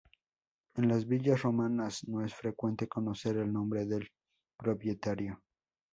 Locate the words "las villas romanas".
0.87-2.07